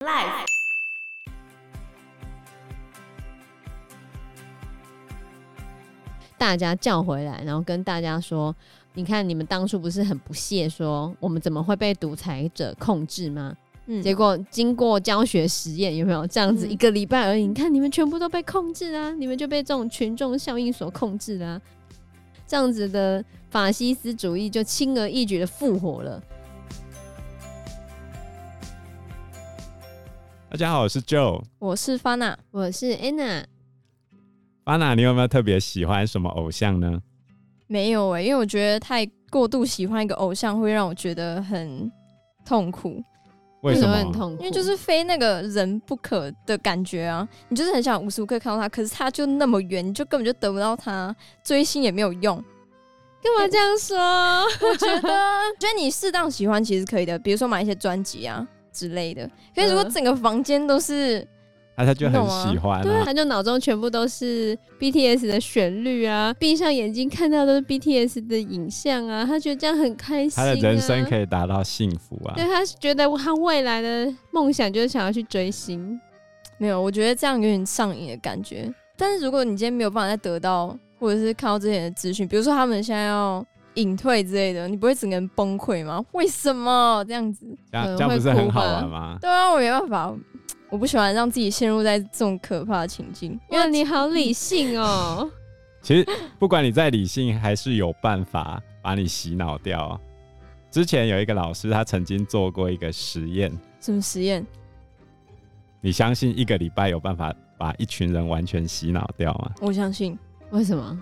[0.00, 0.44] Life。
[6.36, 8.54] 大家叫回来，然后跟大家说
[8.92, 13.56] ：“你看，你们当初不是很不屑说我们怎么会被独裁者控制吗？
[13.86, 17.46] 嗯，结果经过教学实验，有没有这样子一个礼拜而已？
[17.46, 19.12] 你看，你们全部都被控制啊！
[19.14, 21.58] 你们就被这种群众效应所控制啊！
[22.46, 26.22] 这样子的法西斯主义就轻而易举的复活了。”
[30.56, 33.44] 大家好，我是 Joe，我是 Fana，我是 Anna。
[34.64, 36.98] Fana，你有没有特别喜欢什么偶像呢？
[37.66, 41.92] 没有哎、欸，因为我觉得太过度喜欢一个偶像会让我觉得很
[42.42, 43.04] 痛苦。
[43.60, 44.42] 为什么很痛苦？
[44.42, 47.28] 因为就是非那个人不可的感觉啊！
[47.50, 51.14] 你就是很想无时无刻看到他，可是他就那么远，你就根本就得不到他，
[51.44, 52.42] 追星也没有用。
[53.22, 53.98] 干嘛这样说？
[54.66, 55.10] 我觉得，
[55.60, 58.48] 觉得你适当喜欢其实可以的，比如说买一些专辑啊。
[58.76, 61.26] 之类的，可是如果整个房间都是，
[61.78, 72.34] 那、啊、他就很喜欢、啊，对，他就脑中全部都是 BTS 的旋律啊，闭上眼睛看到都是 BTS 的影像啊，他觉得这样很开心、啊，他的人生可以达到幸福啊。
[72.36, 75.98] 对，他觉得他未来的梦想就是想要去追星，
[76.58, 78.70] 没有，我觉得这样有点上瘾的感觉。
[78.96, 83.44] 但是如果你今天没有办法再得到，或者是看到之前的资讯，比如说他们现在要。
[83.76, 86.04] 隐退之类的，你不会整个人崩溃吗？
[86.12, 87.46] 为什么这样子？
[87.72, 89.18] 这样这样不是很好玩吗？
[89.20, 90.14] 对啊，我没办法，
[90.68, 93.38] 我不喜欢让自己陷入在这种可怕的情境。
[93.50, 95.30] 因为你好理性哦。
[95.82, 96.04] 其实
[96.38, 99.98] 不管你再理性，还是有办法把你洗脑掉。
[100.70, 103.52] 之前有一个老师，他曾经做过一个实验。
[103.80, 104.44] 什么实验？
[105.80, 109.52] 你相信一个礼拜有办法把一群人完全洗脑掉吗？
[109.60, 110.18] 我相信。
[110.50, 110.98] 为什么？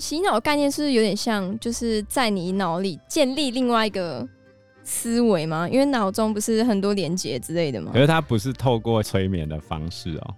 [0.00, 4.26] 洗脑的概念是有点像，就是在你脑里建立另外一个
[4.82, 5.68] 思维吗？
[5.68, 7.92] 因为脑中不是很多连接之类的吗？
[7.92, 10.34] 可是它不是透过催眠的方式哦、喔，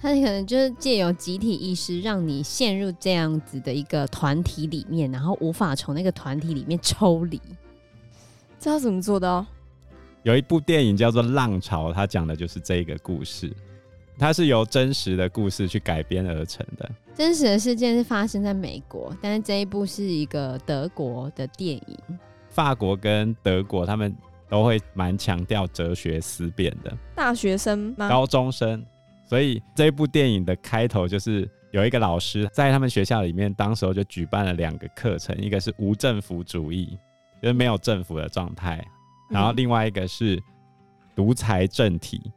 [0.00, 7.40] 它可能就是借由集体意识，让你陷入这样子的一个团体里面，然后无法从那个团体里面抽离。
[8.60, 9.44] 这要怎么做到？
[10.22, 13.52] 有一部电影叫做《浪潮》，它讲的就是这个故事。
[14.18, 16.90] 它是由真实的故事去改编而成的。
[17.14, 21.98] 真实的事件是发生在美国，但是这一部是一个德国的电影。
[22.48, 24.14] 法国跟德国他们
[24.48, 26.96] 都会蛮强调哲学思辨的。
[27.14, 28.08] 大学生吗？
[28.08, 28.84] 高中生。
[29.26, 36.96] 所以这一部电影的开头就是有一个老师在他们学校里面，当时候就举办了两个课程，一个是无政府主义，
[37.42, 38.86] 就是没有政府的状态，
[39.30, 40.40] 然后另外一个是
[41.14, 42.30] 独裁政体。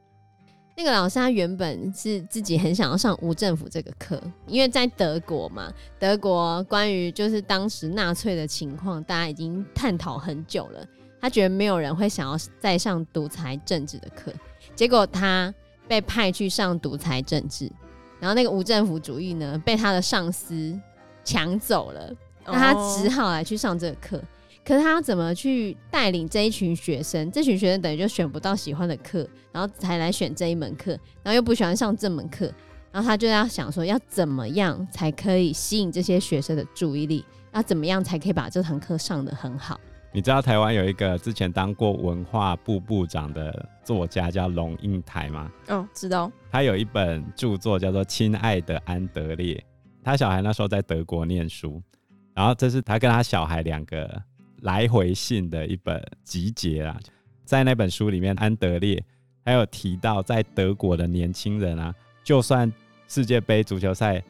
[0.80, 4.18] 那个老师他原本是自己很想要上无政府这个课，
[4.48, 5.70] 因为在德国嘛，
[6.00, 10.88] 德国关于就是当时纳粹的情况，大家已经探讨很久了。
[11.20, 14.32] 他觉得没有人会想要再上独裁政治的课，
[14.74, 15.54] 结果他
[15.86, 17.70] 被派去上独裁政治，
[18.22, 20.80] 然后那个无政府主义呢，被他的上司
[21.26, 22.10] 抢走了，
[22.46, 24.24] 那他只好来去上这个课。
[24.66, 27.32] 可是他要怎么去带领这一群学生？
[27.32, 30.92] 这群学生等于就选不到喜欢的课，然后才来选这一门课，
[31.24, 32.54] 然后又不喜欢上这门课，
[32.92, 37.26] 然后他就要想说，要怎么样才可以吸引这些学生的注意力？
[37.52, 39.80] 要怎么样才可以把这堂课上得很好？
[40.12, 45.52] 你知道台湾有一个之前当过文化部部长的作家叫龙应台吗？
[45.70, 46.32] 哦，知道。
[46.52, 49.56] 他有一本著作叫做《亲爱的安德烈》，
[50.04, 51.82] 他小孩那时候在德国念书，
[52.36, 54.22] 然后这是他跟他小孩两个。
[54.62, 57.00] 来回信的一本集结啦，
[57.46, 59.04] 在那本书里面，安德烈
[59.44, 61.94] 还有提到，在德国的年轻人啊，
[62.24, 62.72] 就算
[63.08, 64.24] 世界杯足球赛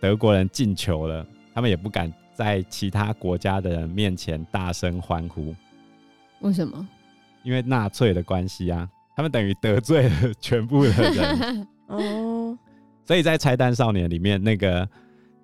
[0.00, 5.54] 德国人进球了，他们也不敢在其他国家的人面前大声欢呼。
[6.40, 6.86] 为什么？
[7.42, 11.68] 因为纳粹的关系啊，他们等于得罪了全部的人。
[11.88, 12.58] 哦，
[13.04, 14.88] 所以在拆弹少年里面，那个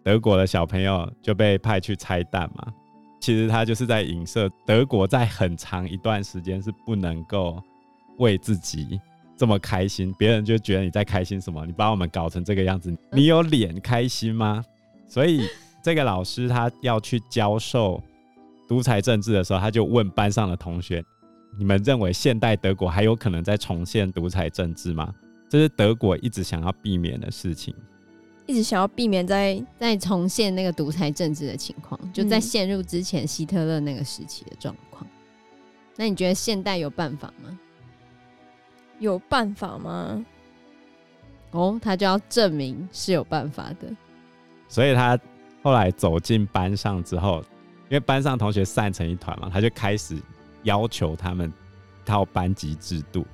[0.02, 2.72] 德国的小朋友就被派去拆弹嘛。
[3.22, 7.62] 其实他就是在影射德国在很长一段时间是不能够
[8.18, 9.00] 为自己
[9.36, 11.64] 这么开心，别人就觉得你在开心什么？
[11.64, 14.64] 你把我们搞成这个样子，你有脸开心吗？
[15.06, 15.46] 所以
[15.84, 18.02] 这个老师他要去教授
[18.68, 21.00] 独裁政治的时候，他就问班上的同学：
[21.56, 25.14] 你们认为现代德国还有可能再重现独裁政治吗？
[25.48, 27.72] 这是德国一直想要避免的事情。
[28.46, 35.06] 一直想要避免再再重现那个独裁政治的情况，就在陷入之前希特勒那个时期的状况。
[35.96, 37.58] 那你觉得现代有办法吗？
[38.98, 40.24] 有办法吗？
[41.50, 43.94] 哦，他就要证明是有办法的。
[44.68, 45.18] 所以他
[45.62, 47.44] 后来走进班上之后，
[47.88, 50.16] 因为班上同学散成一团嘛，他就开始
[50.62, 51.52] 要求他们
[52.04, 53.26] 套班级制度。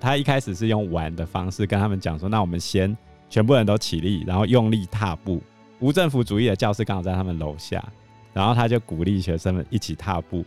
[0.00, 2.96] 他一开始是用玩的方式跟他们讲说：“那我们先
[3.30, 5.40] 全部人都起立，然后用力踏步。”
[5.80, 7.82] 无政府主义的教室刚好在他们楼下，
[8.34, 10.44] 然后他就鼓励学生们一起踏步，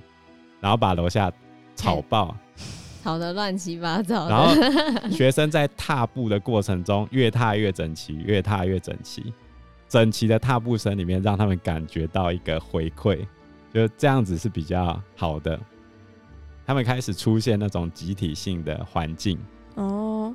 [0.60, 1.32] 然后把楼下
[1.76, 2.38] 吵爆，
[3.04, 4.30] 吵得乱七八糟。
[4.30, 9.34] 然后学生在踏步的过程中越踏越整齐，越踏越整齐。
[9.90, 13.20] 整齐的踏步声里面，让他们感觉到一个回馈，
[13.74, 15.60] 就这样子是比较好的。
[16.66, 19.38] 他们开始出现那种集体性的环境
[19.76, 20.34] 哦。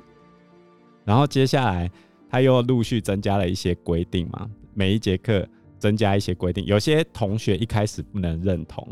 [1.03, 1.89] 然后接下来
[2.29, 4.49] 他又陆续增加了一些规定嘛。
[4.73, 5.47] 每一节课
[5.77, 8.87] 增加一些规定，有些同学一开始不能认同，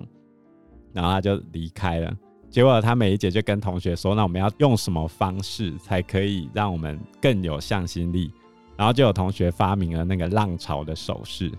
[0.94, 2.14] 然后他就离开了。
[2.50, 8.32] 结果他每一节就跟同学说：“那我们要用什么方式才可以让我们更有向心力？”
[8.78, 11.52] 然后就有同学发明了那个浪潮的手势。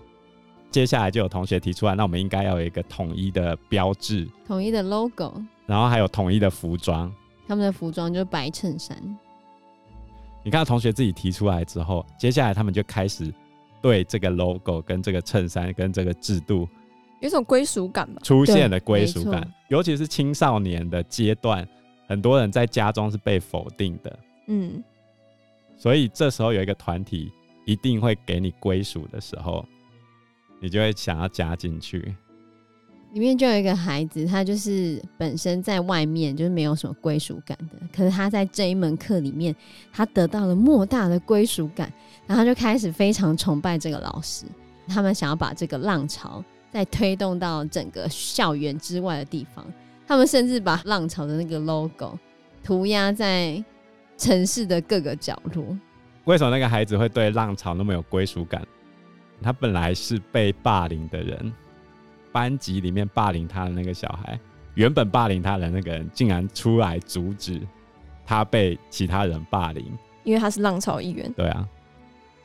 [0.71, 5.33] 接下来就有同学提出来：“那我们应该要有一个统一的标志，统一的 logo，
[5.65, 7.11] 然后还有统一的服装。
[7.47, 8.97] 他们的服装就是白衬衫。
[10.43, 13.33] 你看到同学自己提出来之后，接下来他们就开始。
[13.81, 16.67] 对这个 logo 跟这个衬衫跟这个制度，
[17.21, 19.49] 有一种归属感吧，出现了归属感。
[19.69, 21.65] 尤其是青少年的阶段，
[22.05, 24.83] 很多人在家中是被否定的，嗯，
[25.77, 27.31] 所以这时候有一个团体
[27.65, 29.65] 一定会给你归属的时候，
[30.59, 32.13] 你就会想要加进去。
[33.11, 39.55] 里面就有一个孩子，他就是本身在外面就是没有什么归属感的，可是他在这一门课里面，
[39.91, 41.91] 他得到了莫大的归属感，
[42.27, 44.45] 然后他就开始非常崇拜这个老师。
[44.87, 49.65] 他们想要把这个浪潮再推动到整个校园之外的地方，
[50.07, 52.17] 他们甚至把浪潮的那个 logo
[52.63, 53.63] 涂鸦在
[54.17, 55.65] 城市的各个角落。
[56.25, 58.63] 为什么那个孩子会对浪潮那么有归属感？
[59.41, 61.51] 他本来是被霸凌的人。
[62.31, 64.39] 班级里面霸凌他的那个小孩，
[64.75, 67.61] 原本霸凌他的那个人，竟然出来阻止
[68.25, 69.85] 他被其他人霸凌，
[70.23, 71.31] 因为他是浪潮一员。
[71.33, 71.67] 对啊，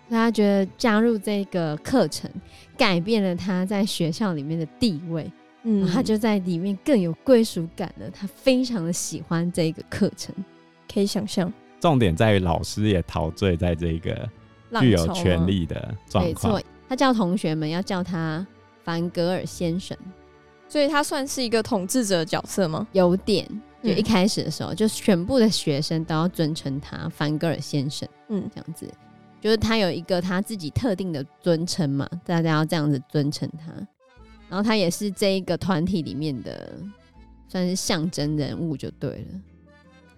[0.08, 2.30] 他觉得加入这个课程，
[2.76, 5.30] 改变了他在学校里面的地位，
[5.62, 8.10] 嗯，他就在里面更有归属感了。
[8.10, 10.34] 他非常的喜欢这个课程，
[10.92, 11.52] 可以想象。
[11.80, 14.28] 重点在于老师也陶醉在这个
[14.80, 16.54] 具有权力的状况。
[16.54, 18.46] 没错，他叫同学们要叫他。
[18.84, 19.96] 凡格尔先生，
[20.68, 22.86] 所以他算是一个统治者的角色吗？
[22.92, 23.48] 有点，
[23.82, 28.88] 就一开始的时候，嗯、就全部的学生都要尊称他凡格尔先生，嗯，这样子，
[29.40, 33.72] 就是他有一个他自己特定的尊称嘛，大家要这样子尊称他。
[34.48, 36.78] 然后他也是这一个团体里面的
[37.48, 39.40] 算是象征人物，就对了。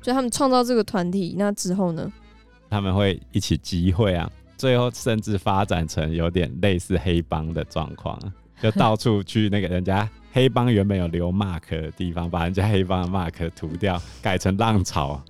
[0.03, 2.13] 所以他们创造这个团体，那之后呢？
[2.69, 8.21] 他们会一起集会啊，最后甚至发展成有点类似黑帮的状况。
[8.61, 15.23] 就到处去那个人家黑帮原本有留 mark 的地方，把人家黑帮的 mark 涂掉，改成浪潮。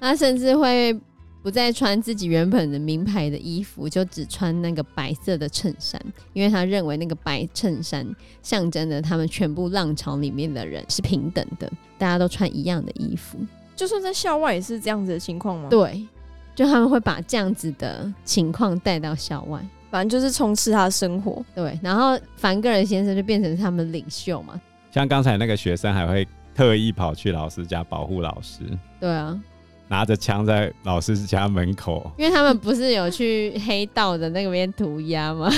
[0.00, 0.98] 他甚至会
[1.42, 6.00] 不再穿自己原本的名牌的衣服，就只穿那个白色的衬衫，
[6.32, 8.06] 因为他认为那个白衬衫
[8.42, 13.38] 象征着他们全部浪潮里面的人是平等的，大家都穿一样的衣服。
[13.76, 15.68] 就算在校外也是这样子的情况吗？
[15.68, 16.06] 对，
[16.54, 19.60] 就他们会把这样子的情况带到校外。
[19.94, 21.78] 反正就是充斥他的生活，对。
[21.80, 24.60] 然后凡格人先生就变成他们领袖嘛。
[24.90, 28.64] 像刚才那个学生还会特意跑去老师家保护老师。
[28.98, 29.40] 对啊，
[29.86, 32.10] 拿着枪在老师家门口。
[32.18, 35.48] 因为他们不是有去黑道的那个边涂鸦吗？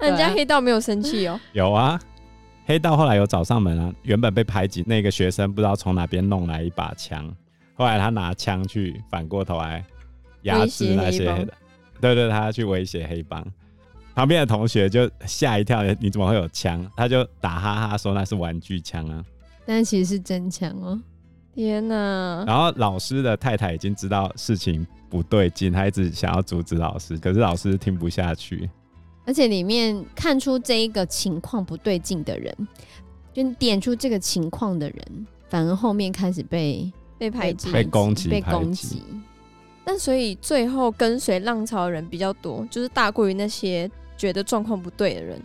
[0.00, 1.38] 那人家黑道没有生气哦。
[1.52, 1.96] 有啊，
[2.66, 3.94] 黑道后来有找上门啊。
[4.02, 7.32] 原本被排挤那个学生不知道从哪边弄来一把枪，
[7.74, 9.84] 后来他拿枪去反过头来
[10.42, 11.36] 压制那些的。
[12.00, 13.46] 对，对对，他要去威胁黑帮。
[14.14, 16.84] 旁边的同学就吓一跳，你怎么会有枪？
[16.96, 19.24] 他就打哈哈说那是玩具枪啊，
[19.64, 21.00] 但其实是真枪哦！
[21.54, 22.44] 天哪！
[22.46, 28.68] 然后老师的太太已经知道事情不对劲，她一直想要阻止老师，可是老师听不下去。
[29.26, 32.54] 而且里面看出这一个情况不对劲的人，
[33.32, 39.02] 就点出这个情况的人，反而后面开始被被排挤、被攻击、被攻击。
[39.84, 43.90] 但所以最后跟随浪潮的人比较多，就是大过于那些
[44.20, 45.40] 觉得状况不对的人。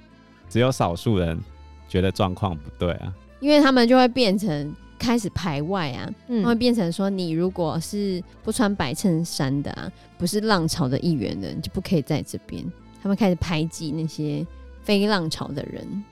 [0.49, 1.39] 只有少数人
[1.87, 12.63] 觉得状况不对啊，因为他们就会变成开始排外啊，嗯，会变成说你如果是不穿白衬衫的啊，不是浪潮的一员的，你就不可以在这边。
[13.01, 14.45] 他们开始排挤那些
[14.83, 16.03] 非浪潮的人，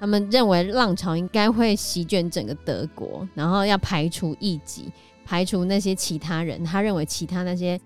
[0.00, 4.90] 他们认为浪潮应该会席卷整个德国，然后要排除异己。
[5.24, 7.80] 排除那些其他人，他认为其他那些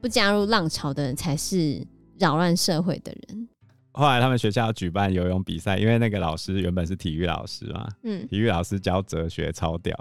[0.00, 1.84] 不加入浪潮的人才是
[2.18, 3.48] 扰乱社会的人。
[3.92, 9.96] 后来他们学校举办游泳比赛，因为那个老师原本是体育老师嘛，嗯，体育老师教哲学超屌。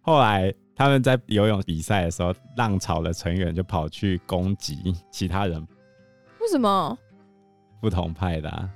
[0.00, 5.60] 后来他们在游泳比赛的时候，浪潮的成员就跑去攻击其他人。
[6.40, 6.98] 为什么？
[7.80, 8.70] 不同派的、啊，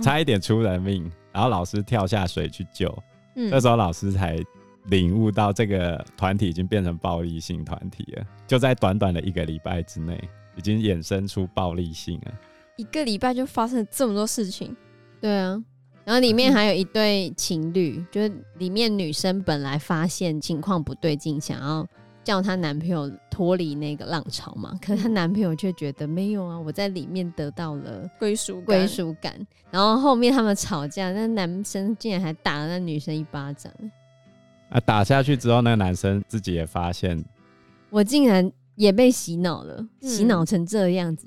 [0.00, 2.96] 差一点出人命，嗯、然后老师跳下水去救。
[3.34, 4.38] 嗯，这时候老师才
[4.84, 10.16] 领悟到这个团体已经变成暴力性团体了，就在短短的一个礼拜之内，
[10.56, 12.32] 已经衍生出暴力性了。
[12.76, 14.76] 一个礼拜就发生了这么多事情，
[15.20, 15.62] 对啊。
[16.04, 21.86] 然后里面还有一对情侣，嗯、 就是里面女生本来发现情况不对劲，想要
[22.22, 29.34] 叫她男朋友脱离那个浪潮嘛，可是她男朋友却觉得没有啊，我在里面得到了归属归属感。
[29.70, 33.72] 然后后面他们吵架，那男生竟然还打了那女生一巴掌。
[34.68, 34.80] 啊！
[34.80, 37.24] 打下去之后，那个男生自己也发现，
[37.90, 41.26] 我竟然也被洗脑了，嗯、洗脑成这样子。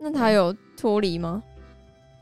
[0.00, 1.42] 那他有脱离吗？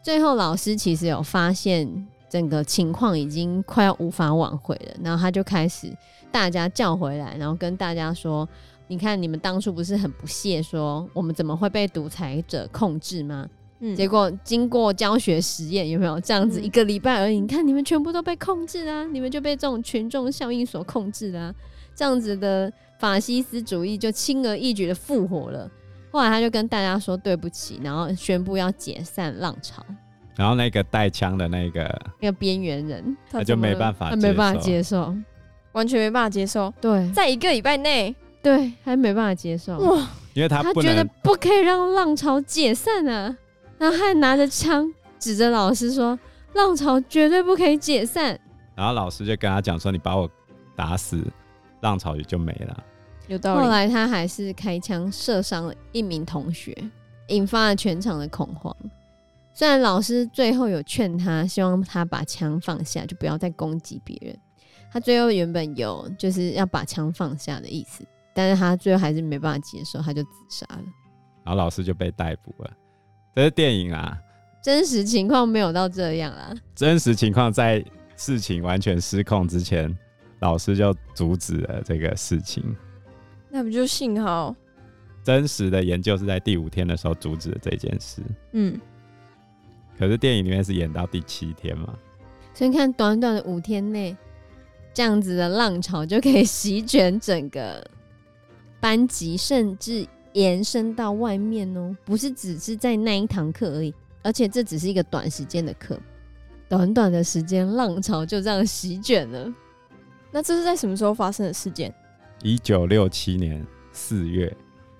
[0.02, 5.90] 最后，老师其实有发现整个情况已经快要无法挽回了，然后他就开始
[6.30, 8.48] 大家叫回来，然后跟大家说
[8.88, 13.48] ：“你看，你们当初不是很不屑说我们怎么会被独裁者控制吗？
[13.80, 16.60] 嗯，结果经过教学实验，有没有这样子？
[16.60, 21.54] 一个礼拜而已，你看你们全部都被控制啊，你们就被这种群众效应所控制啊，
[22.00, 25.70] 这样子的法西斯主义就轻而易举的复活了。”
[26.10, 29.84] 后来他就跟大家说对不起，然后宣布要解散浪潮。
[30.34, 31.82] 然后那个带枪的那个
[32.18, 35.14] 那个边缘人，他就没办法，他没办法接受，
[35.72, 36.72] 完全没办法接受。
[36.80, 39.76] 对，在一个礼拜内，对，还没办法接受。
[39.76, 43.36] 哇，因为他他觉得不可以让浪潮解散啊，
[43.76, 46.18] 然后还拿着枪指着老师说
[46.54, 48.40] ：“浪潮绝对不可以解散。”
[48.74, 50.28] 然后老师就跟他讲说：“你把我
[50.74, 51.22] 打死，
[51.80, 52.84] 浪潮也就没了。”
[53.28, 53.62] 有道理。
[53.62, 56.76] 后来他还是开枪射伤了一名同学，
[57.28, 58.74] 引发了全场的恐慌。
[59.52, 64.36] 虽然老师最后有劝他，希望他把枪放下，就不要再攻击别人。
[64.92, 70.82] 他最后原本有就是要把枪放下的意思，但是他最后还是没办法接受，他就自杀了。
[71.44, 72.70] 然后老师就被逮捕了。
[73.34, 74.18] 这是电影啊，
[74.62, 76.52] 真实情况没有到这样啊。
[76.74, 77.84] 真实情况在
[78.16, 79.96] 事情完全失控之前，
[80.40, 82.64] 老师就阻止了这个事情。
[83.48, 84.54] 那不就幸好？
[85.22, 88.22] 真实的研究是在第五天的时候阻止了这件事。
[88.52, 88.80] 嗯，
[89.98, 91.94] 可是电影里面是演到第七天嘛？
[92.54, 94.16] 所以你看，短短的五天内，
[94.94, 97.86] 这样子的浪潮就可以席卷整个
[98.80, 101.94] 班级，甚至延伸到外面哦。
[102.04, 105.98] 不是只是在那一堂课而已，而且这只是一个短时间的课，
[106.68, 109.52] 短短的时间，浪潮就这样席卷了。
[110.30, 111.92] 那这是在什么时候发生的事件？
[112.42, 114.54] 一九六七年四月，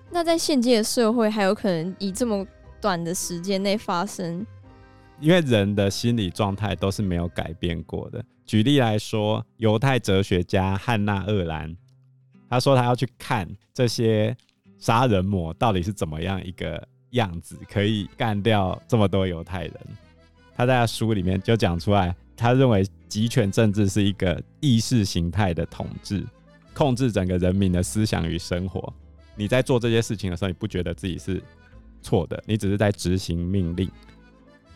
[0.09, 2.45] 那在现今的社会还有可能以这么
[2.79, 4.45] 短的时间内发生？
[5.19, 8.23] 因为人的心理状态都是没有改变过的。
[8.45, 11.75] 举例来说，犹太哲学家汉娜·厄兰，
[12.49, 14.35] 他说他要去看这些
[14.77, 19.75] 杀人魔到底是怎么样一个样子，可以干掉这么多犹太人。
[20.55, 26.25] 他在他书里面就讲出来，他认为集权政治是一个意识形态的统治。
[26.73, 28.91] 控制整个人民的思想与生活。
[29.35, 31.43] 你在做这些事情的时候，你不觉得自己是
[32.01, 33.91] 错的，你只是在执行命令。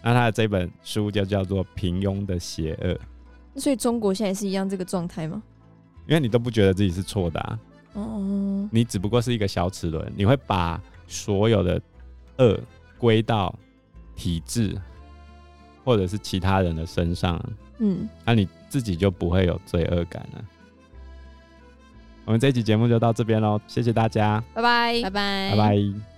[0.03, 2.99] 那他的这本书就叫做《平庸的邪恶》。
[3.59, 5.41] 所以中国现在是一样这个状态吗？
[6.05, 7.59] 因为你都不觉得自己是错的啊。
[7.93, 8.69] 哦。
[8.71, 11.81] 你只不过是一个小齿轮，你会把所有的
[12.39, 12.59] 恶
[12.97, 13.57] 归到
[14.17, 14.77] 体制
[15.85, 17.41] 或者是其他人的身上。
[17.77, 18.09] 嗯。
[18.25, 20.43] 那你自己就不会有罪恶感了。
[22.25, 26.14] 我们这一集节目就到这边喽，谢谢大家，拜拜，拜拜，拜拜。